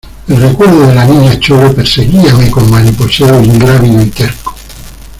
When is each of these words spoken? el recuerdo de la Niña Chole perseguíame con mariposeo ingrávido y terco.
el 0.29 0.41
recuerdo 0.41 0.87
de 0.87 0.95
la 0.95 1.05
Niña 1.05 1.39
Chole 1.39 1.69
perseguíame 1.75 2.49
con 2.49 2.71
mariposeo 2.71 3.39
ingrávido 3.43 4.01
y 4.01 4.09
terco. 4.09 4.55